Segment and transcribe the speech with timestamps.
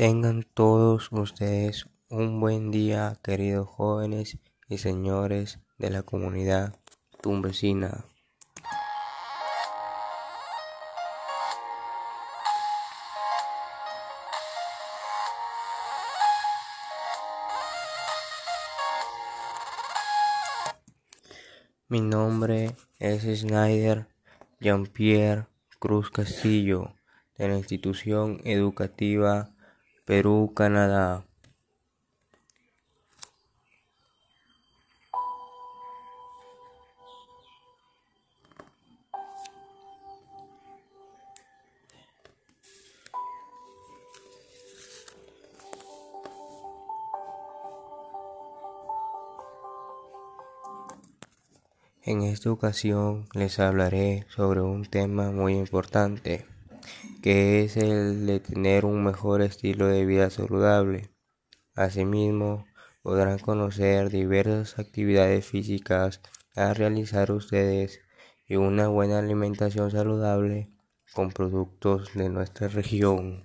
[0.00, 6.74] Tengan todos ustedes un buen día, queridos jóvenes y señores de la comunidad
[7.20, 8.06] tumbesina.
[21.88, 24.06] Mi nombre es Snyder
[24.60, 25.44] Jean-Pierre
[25.78, 26.94] Cruz Castillo
[27.36, 29.50] de la institución educativa
[30.04, 31.24] Perú, Canadá.
[52.02, 56.46] En esta ocasión les hablaré sobre un tema muy importante
[57.22, 61.10] que es el de tener un mejor estilo de vida saludable.
[61.74, 62.66] Asimismo,
[63.02, 66.20] podrán conocer diversas actividades físicas
[66.54, 68.00] a realizar ustedes
[68.46, 70.70] y una buena alimentación saludable
[71.12, 73.44] con productos de nuestra región.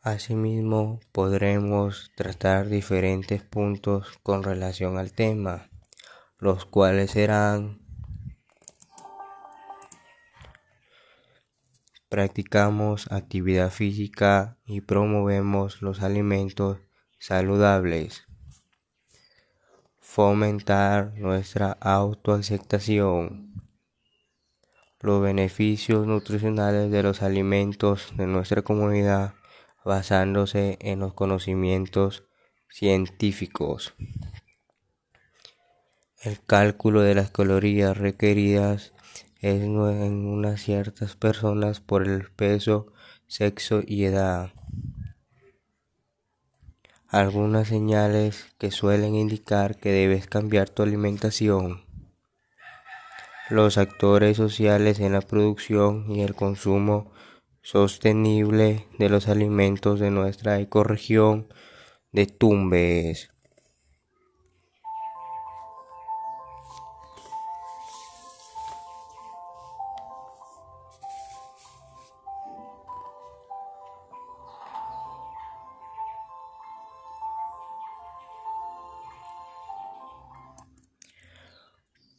[0.00, 5.70] Asimismo, podremos tratar diferentes puntos con relación al tema
[6.44, 7.80] los cuales serán
[12.10, 16.76] practicamos actividad física y promovemos los alimentos
[17.18, 18.24] saludables.
[20.00, 23.54] Fomentar nuestra autoaceptación.
[25.00, 29.32] Los beneficios nutricionales de los alimentos de nuestra comunidad
[29.82, 32.24] basándose en los conocimientos
[32.68, 33.94] científicos.
[36.24, 38.94] El cálculo de las calorías requeridas
[39.42, 42.86] es en unas ciertas personas por el peso,
[43.26, 44.54] sexo y edad.
[47.08, 51.84] Algunas señales que suelen indicar que debes cambiar tu alimentación.
[53.50, 57.12] Los actores sociales en la producción y el consumo
[57.60, 61.48] sostenible de los alimentos de nuestra ecorregión
[62.12, 63.33] de Tumbes.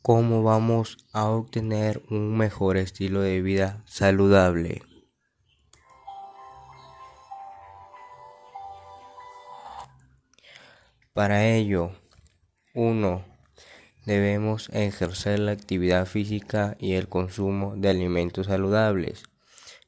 [0.06, 4.84] Cómo vamos a obtener un mejor estilo de vida saludable.
[11.12, 11.90] Para ello,
[12.76, 13.26] 1.
[14.06, 19.24] Debemos ejercer la actividad física y el consumo de alimentos saludables.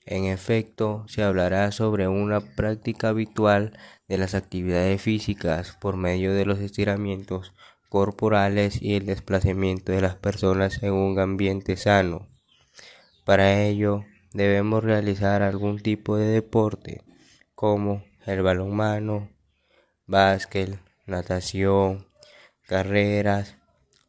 [0.07, 3.77] En efecto, se hablará sobre una práctica habitual
[4.07, 7.53] de las actividades físicas por medio de los estiramientos
[7.89, 12.27] corporales y el desplazamiento de las personas en un ambiente sano.
[13.25, 17.03] Para ello, debemos realizar algún tipo de deporte,
[17.55, 19.29] como el balonmano,
[20.05, 22.07] básquet, natación,
[22.67, 23.57] carreras,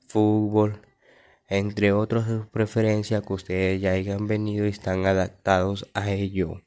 [0.06, 0.83] fútbol,
[1.49, 6.62] entre otros de su preferencia que ustedes ya hayan venido y están adaptados a ello.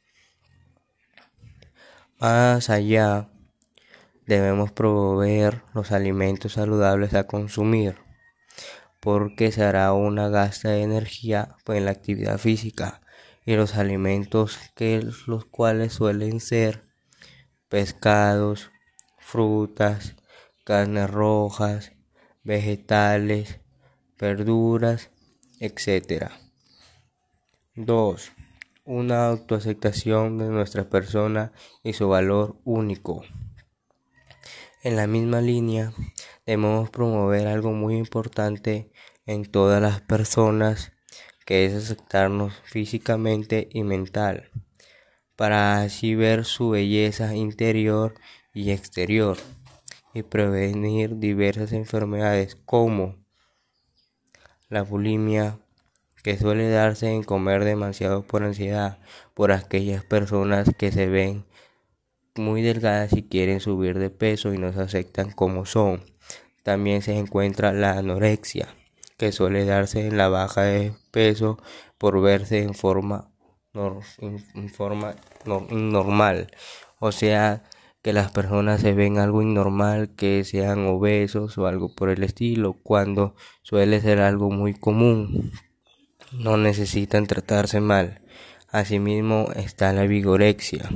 [2.20, 3.31] Más allá,
[4.26, 7.96] debemos proveer los alimentos saludables a consumir
[9.02, 13.02] porque se hará una gasta de energía en la actividad física
[13.46, 16.86] y los alimentos que los cuales suelen ser
[17.68, 18.72] pescados,
[19.18, 20.16] frutas,
[20.64, 21.94] carnes rojas,
[22.44, 23.60] vegetales,
[24.20, 25.10] verduras,
[25.60, 26.30] etc.
[27.76, 28.32] 2.
[28.86, 31.54] Una autoaceptación de nuestra persona
[31.84, 33.24] y su valor único.
[34.84, 35.94] En la misma línea,
[36.44, 38.92] debemos promover algo muy importante
[39.28, 40.92] en todas las personas,
[41.46, 44.50] que es aceptarnos físicamente y mental,
[45.36, 48.16] para así ver su belleza interior
[48.56, 49.38] y exterior
[50.16, 53.24] y prevenir diversas enfermedades como
[54.68, 55.60] la bulimia,
[56.24, 58.98] que suele darse en comer demasiado por ansiedad
[59.36, 61.46] por aquellas personas que se ven
[62.36, 66.04] muy delgadas y quieren subir de peso y no se aceptan como son.
[66.64, 68.68] También se encuentra la anorexia,
[69.18, 71.58] que suele darse en la baja de peso
[71.98, 73.32] por verse en forma,
[73.74, 76.48] en forma normal.
[77.00, 77.64] O sea,
[78.02, 82.74] que las personas se ven algo innormal, que sean obesos o algo por el estilo,
[82.82, 85.52] cuando suele ser algo muy común.
[86.32, 88.22] no necesitan tratarse mal.
[88.70, 90.90] Asimismo está la vigorexia,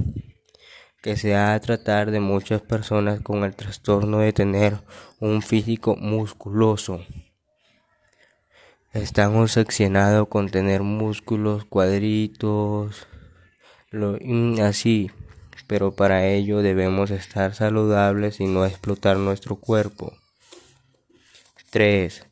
[1.06, 4.80] que se ha a tratar de muchas personas con el trastorno de tener
[5.20, 7.06] un físico musculoso.
[8.92, 13.06] Están obsesionados con tener músculos, cuadritos,
[13.92, 14.18] lo,
[14.64, 15.12] así,
[15.68, 20.12] pero para ello debemos estar saludables y no explotar nuestro cuerpo.
[21.70, 22.26] 3.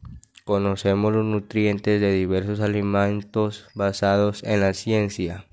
[0.46, 5.46] Conocemos los nutrientes de diversos alimentos basados en la ciencia.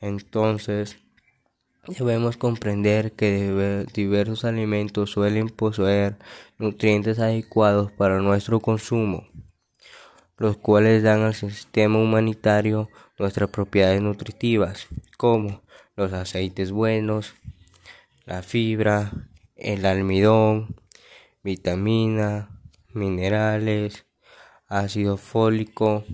[0.00, 0.98] Entonces,
[1.86, 6.16] debemos comprender que diversos alimentos suelen poseer
[6.58, 9.26] nutrientes adecuados para nuestro consumo,
[10.36, 12.88] los cuales dan al sistema humanitario
[13.18, 14.86] nuestras propiedades nutritivas,
[15.16, 15.62] como
[15.96, 17.34] los aceites buenos,
[18.26, 19.12] la fibra,
[19.56, 20.76] el almidón,
[21.42, 22.60] vitamina,
[22.92, 24.06] minerales,
[24.68, 26.04] ácido fólico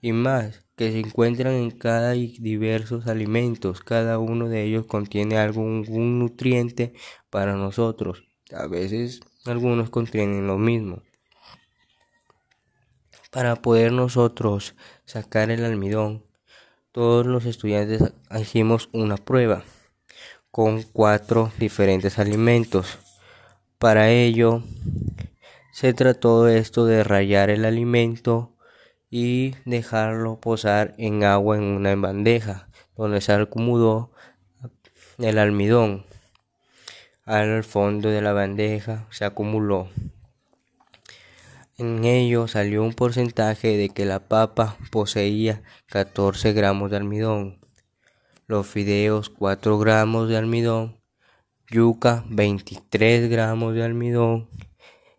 [0.00, 3.80] y más que se encuentran en cada diversos alimentos.
[3.80, 5.84] Cada uno de ellos contiene algún
[6.20, 6.94] nutriente
[7.30, 8.22] para nosotros.
[8.52, 11.02] A veces algunos contienen lo mismo.
[13.32, 16.24] Para poder nosotros sacar el almidón,
[16.92, 19.64] todos los estudiantes hicimos una prueba
[20.52, 22.98] con cuatro diferentes alimentos.
[23.78, 24.62] Para ello,
[25.72, 28.54] se trató esto de rayar el alimento
[29.10, 34.12] y dejarlo posar en agua en una bandeja donde se acumuló
[35.18, 36.04] el almidón.
[37.24, 39.88] Al fondo de la bandeja se acumuló.
[41.76, 47.60] En ello salió un porcentaje de que la papa poseía 14 gramos de almidón,
[48.46, 51.00] los fideos 4 gramos de almidón,
[51.70, 54.48] yuca 23 gramos de almidón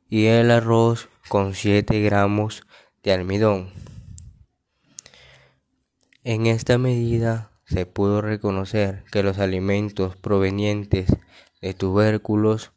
[0.09, 2.63] y el arroz con 7 gramos
[3.03, 3.71] de almidón.
[6.23, 11.07] En esta medida se pudo reconocer que los alimentos provenientes
[11.61, 12.71] de tubérculos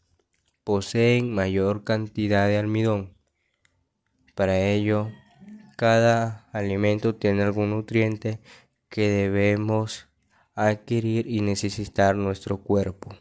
[0.65, 3.15] poseen mayor cantidad de almidón.
[4.35, 5.11] Para ello,
[5.77, 8.39] cada alimento tiene algún nutriente
[8.89, 10.09] que debemos
[10.55, 13.17] adquirir y necesitar nuestro cuerpo.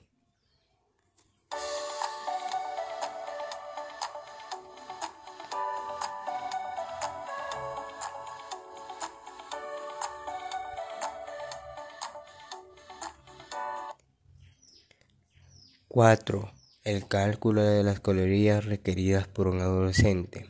[15.93, 16.53] 4.
[16.85, 20.45] El cálculo de las calorías requeridas por un adolescente.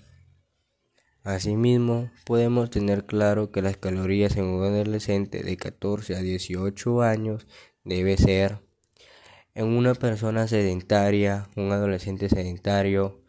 [1.24, 7.48] Asimismo, podemos tener claro que las calorías en un adolescente de 14 a 18 años
[7.84, 8.60] debe ser
[9.56, 13.24] en una persona sedentaria, un adolescente sedentario,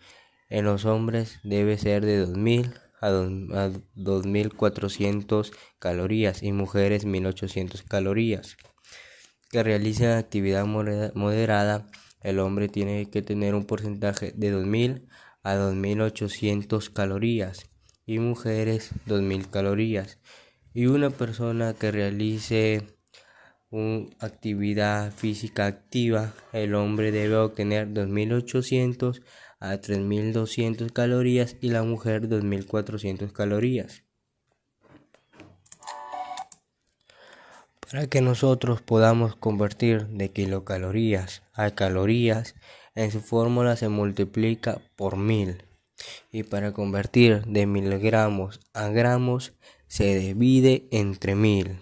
[0.51, 8.59] en los hombres debe ser de 2000 a 2400 calorías y mujeres 1800 calorías.
[9.53, 11.87] Que realicen actividad moderada
[12.23, 15.07] el hombre tiene que tener un porcentaje de 2000
[15.43, 17.71] a 2800 calorías
[18.07, 20.19] y mujeres 2000 calorías.
[20.73, 22.87] Y una persona que realice
[23.69, 29.21] una actividad física activa, el hombre debe obtener 2800
[29.61, 34.03] a 3200 calorías y la mujer 2400 calorías.
[37.93, 42.55] Para que nosotros podamos convertir de kilocalorías a calorías,
[42.95, 45.63] en su fórmula se multiplica por mil.
[46.31, 49.53] Y para convertir de miligramos a gramos
[49.89, 51.81] se divide entre mil.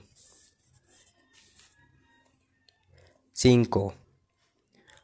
[3.34, 3.94] 5.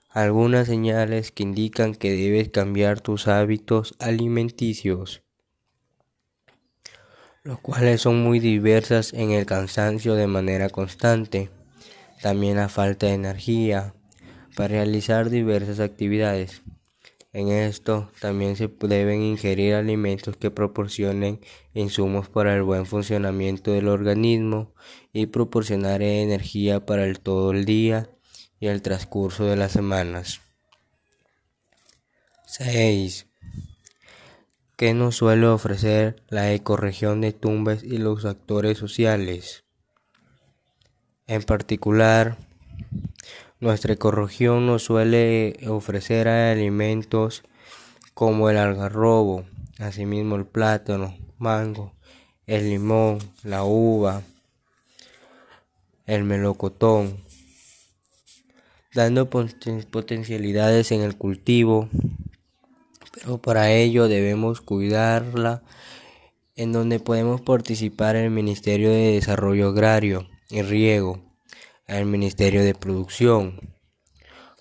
[0.09, 5.23] Algunas señales que indican que debes cambiar tus hábitos alimenticios
[7.47, 11.49] los cuales son muy diversas en el cansancio de manera constante,
[12.21, 13.95] también la falta de energía
[14.57, 16.63] para realizar diversas actividades.
[17.33, 21.39] En esto también se deben ingerir alimentos que proporcionen
[21.73, 24.75] insumos para el buen funcionamiento del organismo
[25.13, 28.11] y proporcionar energía para el todo el día
[28.59, 30.41] y el transcurso de las semanas.
[32.47, 33.29] 6
[34.77, 39.65] que nos suele ofrecer la ecorregión de Tumbes y los actores sociales.
[41.27, 42.37] En particular,
[43.59, 47.43] nuestra ecorregión nos suele ofrecer alimentos
[48.13, 49.47] como el algarrobo,
[49.79, 51.95] asimismo el plátano, mango,
[52.47, 54.23] el limón, la uva,
[56.05, 57.25] el melocotón,
[58.93, 61.89] dando potencialidades en el cultivo
[63.43, 65.63] para ello debemos cuidarla
[66.55, 71.21] en donde podemos participar el Ministerio de Desarrollo Agrario y Riego,
[71.87, 73.61] el Ministerio de Producción,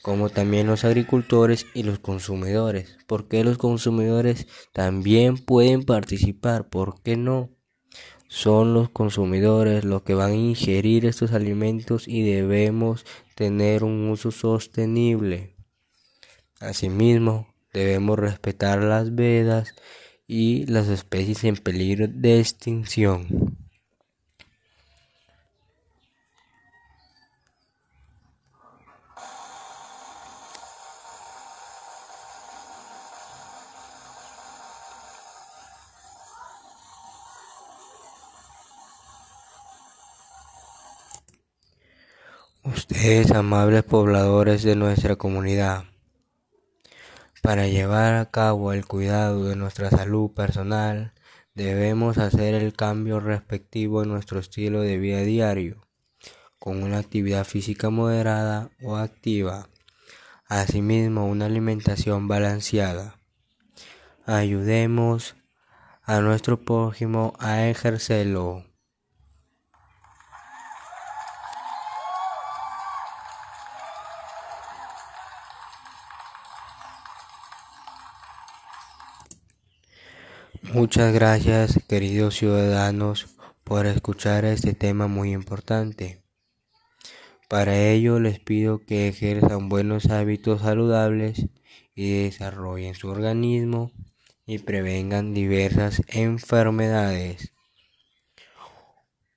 [0.02, 2.98] como también los agricultores y los consumidores.
[3.08, 6.68] ¿Por qué los consumidores también pueden participar?
[6.68, 7.52] ¿Por qué no?
[8.28, 13.06] Son los consumidores los que van a ingerir estos alimentos y debemos
[13.36, 15.56] tener un uso sostenible.
[16.60, 19.76] Asimismo, debemos respetar las vedas
[20.28, 23.58] y las especies en peligro de extinción.
[42.64, 45.84] Ustedes, amables pobladores de nuestra comunidad,
[47.46, 51.14] para llevar a cabo el cuidado de nuestra salud personal,
[51.54, 55.86] debemos hacer el cambio respectivo en nuestro estilo de vida diario,
[56.58, 59.70] con una actividad física moderada o activa,
[60.48, 63.20] asimismo una alimentación balanceada.
[64.26, 65.36] Ayudemos
[66.02, 68.66] a nuestro prójimo a ejercerlo.
[80.76, 83.28] Muchas gracias, queridos ciudadanos,
[83.64, 86.22] por escuchar este tema muy importante.
[87.48, 91.46] Para ello les pido que ejerzan buenos hábitos saludables
[91.96, 93.94] y desarrollen su organismo
[94.46, 97.54] y prevengan diversas enfermedades.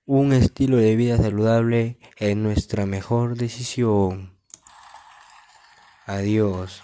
[0.07, 4.37] Un estilo de vida saludable es nuestra mejor decisión.
[6.05, 6.83] Adiós.